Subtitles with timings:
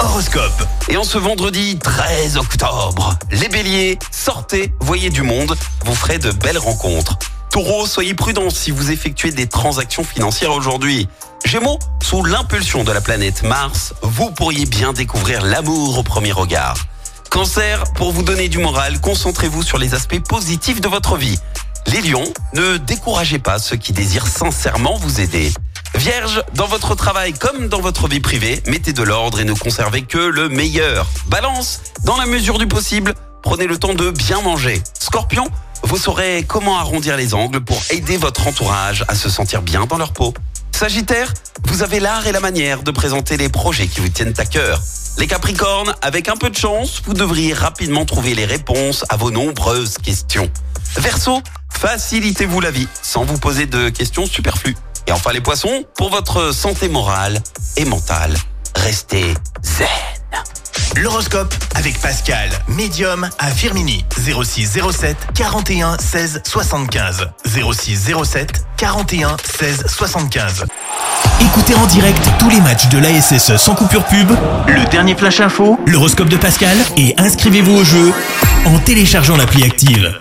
[0.00, 0.66] Horoscope.
[0.88, 6.32] Et en ce vendredi 13 octobre, les béliers, sortez, voyez du monde, vous ferez de
[6.32, 7.16] belles rencontres.
[7.50, 11.08] Taureau, soyez prudent si vous effectuez des transactions financières aujourd'hui.
[11.44, 16.76] Gémeaux, sous l'impulsion de la planète Mars, vous pourriez bien découvrir l'amour au premier regard.
[17.30, 21.38] Cancer, pour vous donner du moral, concentrez-vous sur les aspects positifs de votre vie.
[21.86, 25.52] Les lions, ne découragez pas ceux qui désirent sincèrement vous aider.
[26.06, 30.02] Vierge, dans votre travail comme dans votre vie privée, mettez de l'ordre et ne conservez
[30.02, 31.04] que le meilleur.
[31.26, 34.80] Balance, dans la mesure du possible, prenez le temps de bien manger.
[35.00, 35.48] Scorpion,
[35.82, 39.98] vous saurez comment arrondir les angles pour aider votre entourage à se sentir bien dans
[39.98, 40.32] leur peau.
[40.70, 41.34] Sagittaire,
[41.64, 44.80] vous avez l'art et la manière de présenter les projets qui vous tiennent à cœur.
[45.18, 49.32] Les Capricornes, avec un peu de chance, vous devriez rapidement trouver les réponses à vos
[49.32, 50.52] nombreuses questions.
[50.98, 54.76] Verseau, facilitez-vous la vie sans vous poser de questions superflues.
[55.06, 57.38] Et enfin les poissons, pour votre santé morale
[57.76, 58.34] et mentale,
[58.74, 59.86] restez zen.
[60.96, 64.04] L'horoscope avec Pascal, médium à Firmini.
[64.16, 67.28] 06 07 41 16 75.
[67.44, 70.64] 06 07 41 16 75.
[71.42, 74.30] Écoutez en direct tous les matchs de l'ASSE sans coupure pub,
[74.68, 78.12] le dernier flash info, l'horoscope de Pascal et inscrivez-vous au jeu
[78.64, 80.18] en téléchargeant l'appli active.